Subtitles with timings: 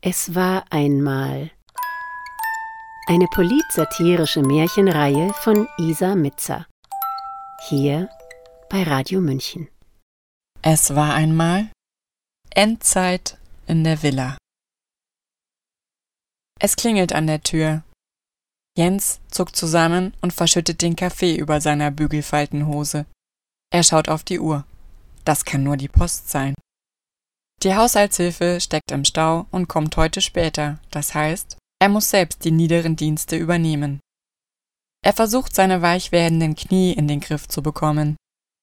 [0.00, 1.50] Es war einmal
[3.08, 6.66] eine politsatirische Märchenreihe von Isa Mitzer.
[7.68, 8.08] Hier
[8.70, 9.66] bei Radio München.
[10.62, 11.72] Es war einmal
[12.50, 14.38] Endzeit in der Villa.
[16.60, 17.82] Es klingelt an der Tür.
[18.76, 23.04] Jens zuckt zusammen und verschüttet den Kaffee über seiner Bügelfaltenhose.
[23.72, 24.64] Er schaut auf die Uhr.
[25.24, 26.54] Das kann nur die Post sein.
[27.64, 32.52] Die Haushaltshilfe steckt im Stau und kommt heute später, das heißt, er muss selbst die
[32.52, 33.98] niederen Dienste übernehmen.
[35.04, 38.16] Er versucht seine weich werdenden Knie in den Griff zu bekommen.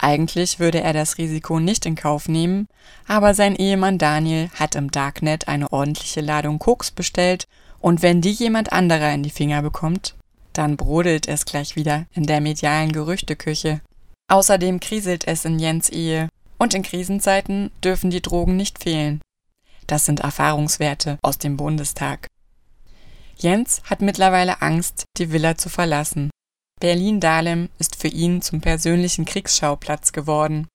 [0.00, 2.68] Eigentlich würde er das Risiko nicht in Kauf nehmen,
[3.08, 7.44] aber sein Ehemann Daniel hat im Darknet eine ordentliche Ladung Koks bestellt
[7.80, 10.14] und wenn die jemand anderer in die Finger bekommt,
[10.52, 13.80] dann brodelt es gleich wieder in der medialen Gerüchteküche.
[14.28, 16.28] Außerdem kriselt es in Jens Ehe
[16.58, 19.20] und in Krisenzeiten dürfen die Drogen nicht fehlen.
[19.86, 22.26] Das sind Erfahrungswerte aus dem Bundestag.
[23.36, 26.30] Jens hat mittlerweile Angst, die Villa zu verlassen.
[26.80, 30.66] Berlin-Dahlem ist für ihn zum persönlichen Kriegsschauplatz geworden.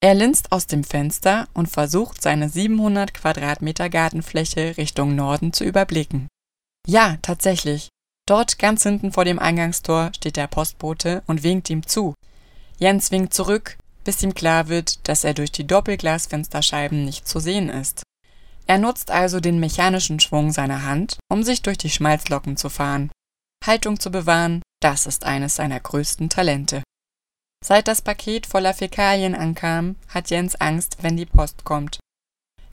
[0.00, 6.28] Er linst aus dem Fenster und versucht, seine 700 Quadratmeter Gartenfläche Richtung Norden zu überblicken.
[6.86, 7.88] Ja, tatsächlich.
[8.26, 12.14] Dort ganz hinten vor dem Eingangstor steht der Postbote und winkt ihm zu.
[12.78, 17.68] Jens winkt zurück, bis ihm klar wird, dass er durch die Doppelglasfensterscheiben nicht zu sehen
[17.68, 18.02] ist.
[18.66, 23.10] Er nutzt also den mechanischen Schwung seiner Hand, um sich durch die Schmalzlocken zu fahren.
[23.64, 26.82] Haltung zu bewahren, das ist eines seiner größten Talente.
[27.64, 32.00] Seit das Paket voller Fäkalien ankam, hat Jens Angst, wenn die Post kommt.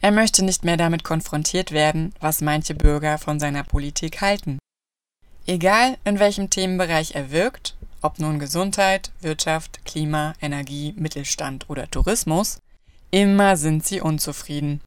[0.02, 4.58] Er möchte nicht mehr damit konfrontiert werden, was manche Bürger von seiner Politik halten.
[5.46, 12.60] Egal, in welchem Themenbereich er wirkt, ob nun Gesundheit, Wirtschaft, Klima, Energie, Mittelstand oder Tourismus,
[13.12, 14.82] immer sind sie unzufrieden.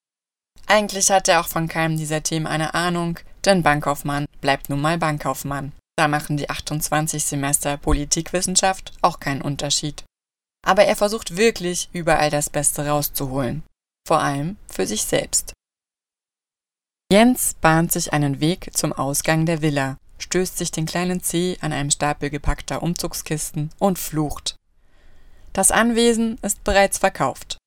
[0.67, 4.99] Eigentlich hat er auch von keinem dieser Themen eine Ahnung, denn Bankkaufmann bleibt nun mal
[4.99, 5.73] Bankkaufmann.
[5.97, 10.05] Da machen die 28 Semester Politikwissenschaft auch keinen Unterschied.
[10.65, 13.63] Aber er versucht wirklich, überall das Beste rauszuholen.
[14.07, 15.53] Vor allem für sich selbst.
[17.13, 21.73] Jens bahnt sich einen Weg zum Ausgang der Villa stößt sich den kleinen Zeh an
[21.73, 24.57] einem Stapel gepackter Umzugskisten und flucht.
[25.53, 27.59] Das Anwesen ist bereits verkauft.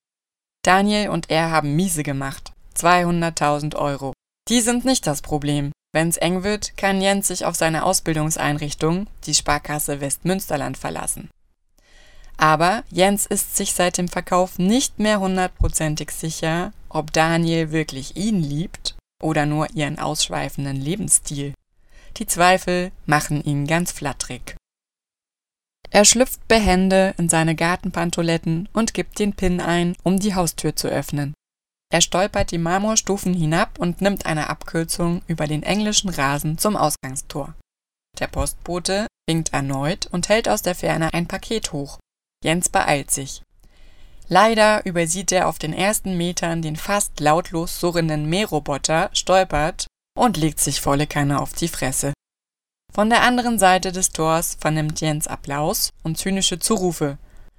[0.64, 2.54] Daniel und er haben miese gemacht.
[2.78, 4.14] 200.000 Euro.
[4.50, 5.72] Die sind nicht das Problem.
[5.94, 11.30] Wenn's eng wird, kann Jens sich auf seine Ausbildungseinrichtung, die Sparkasse Westmünsterland, verlassen.
[12.38, 18.42] Aber Jens ist sich seit dem Verkauf nicht mehr hundertprozentig sicher, ob Daniel wirklich ihn
[18.42, 21.54] liebt oder nur ihren ausschweifenden Lebensstil.
[22.18, 24.56] Die Zweifel machen ihn ganz flatterig.
[25.90, 30.88] Er schlüpft behende in seine Gartenpantoletten und gibt den Pin ein, um die Haustür zu
[30.88, 31.34] öffnen.
[31.92, 37.54] Er stolpert die Marmorstufen hinab und nimmt eine Abkürzung über den englischen Rasen zum Ausgangstor.
[38.20, 42.00] Der Postbote winkt erneut und hält aus der Ferne ein Paket hoch.
[42.44, 43.42] Jens beeilt sich.
[44.28, 49.88] Leider übersieht er auf den ersten Metern den fast lautlos surrenden Mähroboter, stolpert
[50.18, 52.14] und legt sich volle Kanne auf die Fresse.
[52.94, 57.18] Von der anderen Seite des Tors vernimmt Jens Applaus und zynische Zurufe.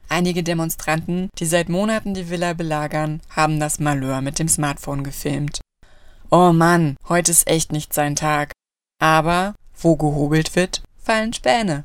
[0.08, 5.60] Einige Demonstranten, die seit Monaten die Villa belagern, haben das Malheur mit dem Smartphone gefilmt.
[6.30, 8.52] Oh Mann, heute ist echt nicht sein Tag.
[8.98, 11.84] Aber wo gehobelt wird, fallen Späne.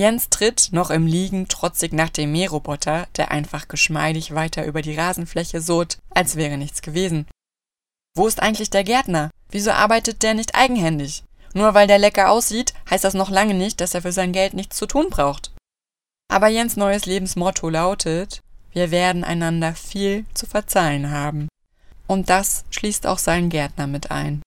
[0.00, 4.94] Jens tritt noch im Liegen trotzig nach dem Mähroboter, der einfach geschmeidig weiter über die
[4.94, 7.26] Rasenfläche surrt, als wäre nichts gewesen.
[8.16, 9.30] Wo ist eigentlich der Gärtner?
[9.50, 11.24] Wieso arbeitet der nicht eigenhändig?
[11.54, 14.54] Nur weil der lecker aussieht, heißt das noch lange nicht, dass er für sein Geld
[14.54, 15.52] nichts zu tun braucht.
[16.30, 18.42] Aber Jens neues Lebensmotto lautet,
[18.72, 21.48] wir werden einander viel zu verzeihen haben.
[22.06, 24.42] Und das schließt auch seinen Gärtner mit ein.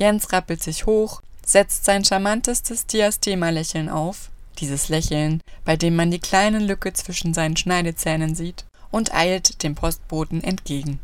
[0.00, 6.18] Jens rappelt sich hoch, setzt sein charmantestes Diastema-Lächeln auf, dieses Lächeln, bei dem man die
[6.18, 11.00] kleine Lücke zwischen seinen Schneidezähnen sieht, und eilt dem Postboten entgegen.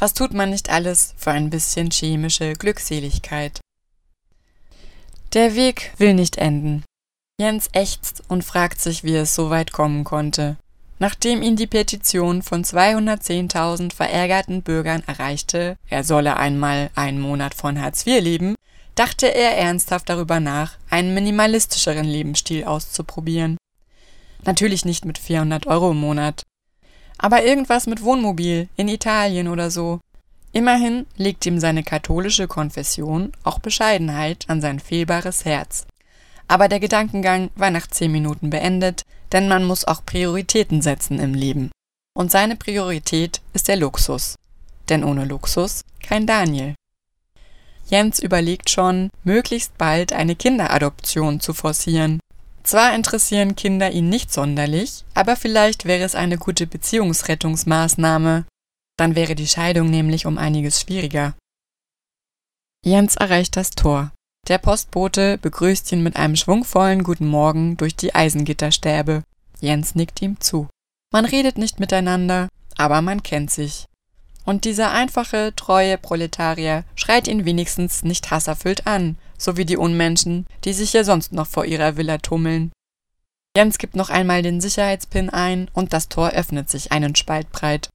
[0.00, 3.60] Was tut man nicht alles für ein bisschen chemische Glückseligkeit?
[5.34, 6.84] Der Weg will nicht enden.
[7.38, 10.56] Jens ächzt und fragt sich, wie es so weit kommen konnte.
[10.98, 17.78] Nachdem ihn die Petition von 210.000 verärgerten Bürgern erreichte, er solle einmal einen Monat von
[17.80, 18.54] Hartz IV leben,
[18.94, 23.58] dachte er ernsthaft darüber nach, einen minimalistischeren Lebensstil auszuprobieren.
[24.44, 26.42] Natürlich nicht mit 400 Euro im Monat,
[27.22, 30.00] aber irgendwas mit Wohnmobil in Italien oder so.
[30.52, 35.86] Immerhin legt ihm seine katholische Konfession auch Bescheidenheit an sein fehlbares Herz.
[36.48, 39.02] Aber der Gedankengang war nach zehn Minuten beendet,
[39.32, 41.70] denn man muss auch Prioritäten setzen im Leben.
[42.14, 44.34] Und seine Priorität ist der Luxus.
[44.88, 46.74] denn ohne Luxus kein Daniel.
[47.86, 52.18] Jens überlegt schon, möglichst bald eine Kinderadoption zu forcieren.
[52.70, 58.44] Zwar interessieren Kinder ihn nicht sonderlich, aber vielleicht wäre es eine gute Beziehungsrettungsmaßnahme.
[58.96, 61.34] Dann wäre die Scheidung nämlich um einiges schwieriger.
[62.86, 64.12] Jens erreicht das Tor.
[64.46, 69.24] Der Postbote begrüßt ihn mit einem schwungvollen Guten Morgen durch die Eisengitterstäbe.
[69.60, 70.68] Jens nickt ihm zu.
[71.12, 72.46] Man redet nicht miteinander,
[72.76, 73.86] aber man kennt sich.
[74.44, 80.46] Und dieser einfache, treue Proletarier schreit ihn wenigstens nicht hasserfüllt an, so wie die Unmenschen,
[80.64, 82.72] die sich hier sonst noch vor ihrer Villa tummeln.
[83.56, 87.90] Jens gibt noch einmal den Sicherheitspin ein und das Tor öffnet sich einen Spalt breit.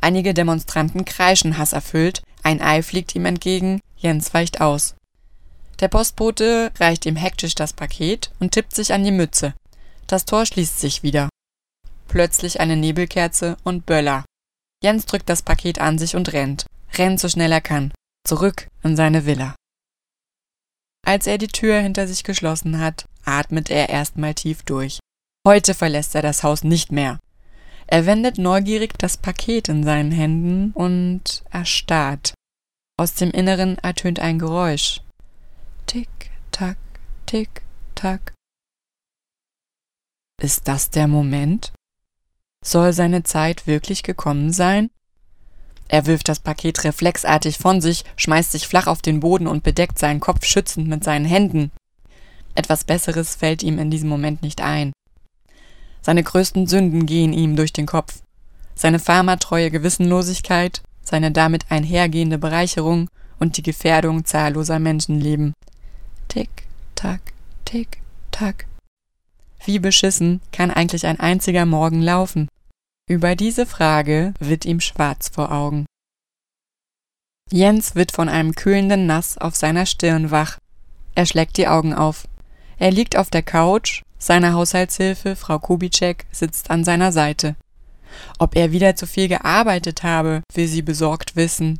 [0.00, 4.94] Einige Demonstranten kreischen hasserfüllt, ein Ei fliegt ihm entgegen, Jens weicht aus.
[5.80, 9.54] Der Postbote reicht ihm hektisch das Paket und tippt sich an die Mütze.
[10.06, 11.28] Das Tor schließt sich wieder.
[12.08, 14.24] Plötzlich eine Nebelkerze und Böller.
[14.82, 16.66] Jens drückt das Paket an sich und rennt.
[16.94, 17.92] Rennt so schnell er kann.
[18.26, 19.54] Zurück in seine Villa.
[21.06, 24.98] Als er die Tür hinter sich geschlossen hat, atmet er erstmal tief durch.
[25.46, 27.18] Heute verlässt er das Haus nicht mehr.
[27.86, 32.34] Er wendet neugierig das Paket in seinen Händen und erstarrt.
[32.96, 35.00] Aus dem Inneren ertönt ein Geräusch.
[35.86, 36.78] Tick, tack,
[37.26, 37.62] tick,
[37.94, 38.32] tack.
[40.40, 41.72] Ist das der Moment?
[42.62, 44.90] Soll seine Zeit wirklich gekommen sein?
[45.88, 49.98] Er wirft das Paket reflexartig von sich, schmeißt sich flach auf den Boden und bedeckt
[49.98, 51.70] seinen Kopf schützend mit seinen Händen.
[52.54, 54.92] Etwas Besseres fällt ihm in diesem Moment nicht ein.
[56.00, 58.22] Seine größten Sünden gehen ihm durch den Kopf.
[58.74, 65.52] Seine pharmatreue Gewissenlosigkeit, seine damit einhergehende Bereicherung und die Gefährdung zahlloser Menschenleben.
[66.28, 66.48] Tick,
[66.94, 67.20] tack,
[67.64, 68.00] tick,
[68.30, 68.66] tack.
[69.64, 72.48] Wie beschissen kann eigentlich ein einziger Morgen laufen?
[73.08, 75.86] Über diese Frage wird ihm schwarz vor Augen.
[77.50, 80.58] Jens wird von einem kühlenden Nass auf seiner Stirn wach.
[81.14, 82.26] Er schlägt die Augen auf.
[82.78, 87.56] Er liegt auf der Couch, seine Haushaltshilfe, Frau Kubitschek, sitzt an seiner Seite.
[88.38, 91.78] Ob er wieder zu viel gearbeitet habe, will sie besorgt wissen.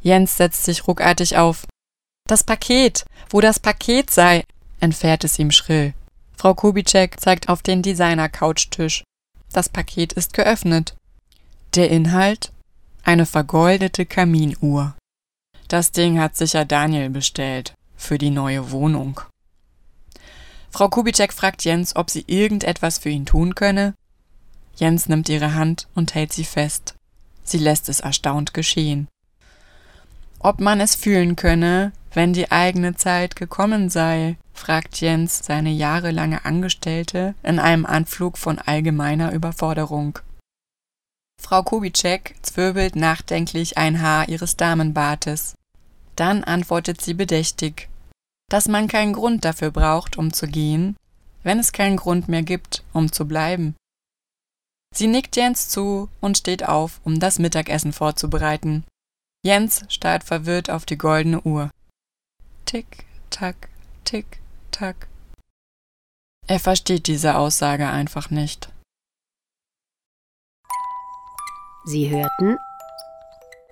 [0.00, 1.66] Jens setzt sich ruckartig auf.
[2.28, 4.44] Das Paket, wo das Paket sei,
[4.80, 5.94] entfährt es ihm schrill.
[6.38, 9.02] Frau Kubitschek zeigt auf den Designer-Couchtisch.
[9.52, 10.94] Das Paket ist geöffnet.
[11.74, 12.52] Der Inhalt?
[13.02, 14.94] Eine vergoldete Kaminuhr.
[15.66, 17.74] Das Ding hat sicher Daniel bestellt.
[17.96, 19.20] Für die neue Wohnung.
[20.70, 23.94] Frau Kubitschek fragt Jens, ob sie irgendetwas für ihn tun könne.
[24.76, 26.94] Jens nimmt ihre Hand und hält sie fest.
[27.42, 29.08] Sie lässt es erstaunt geschehen.
[30.38, 36.44] Ob man es fühlen könne, wenn die eigene Zeit gekommen sei, fragt Jens seine jahrelange
[36.44, 40.18] Angestellte in einem Anflug von allgemeiner Überforderung.
[41.40, 45.54] Frau Kubitschek zwirbelt nachdenklich ein Haar ihres Damenbartes.
[46.16, 47.88] Dann antwortet sie bedächtig,
[48.50, 50.96] dass man keinen Grund dafür braucht, um zu gehen,
[51.42, 53.76] wenn es keinen Grund mehr gibt, um zu bleiben.
[54.94, 58.84] Sie nickt Jens zu und steht auf, um das Mittagessen vorzubereiten.
[59.44, 61.70] Jens starrt verwirrt auf die goldene Uhr.
[62.64, 63.68] Tick, tack,
[64.04, 64.40] tick,
[64.78, 65.08] tack.
[66.46, 68.72] Er versteht diese Aussage einfach nicht.
[71.84, 72.58] Sie hörten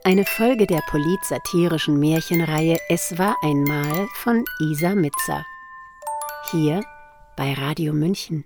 [0.04, 5.44] eine Folge der polit-satirischen Märchenreihe Es war einmal von Isa Mitzer.
[6.50, 6.84] Hier
[7.36, 8.44] bei Radio München.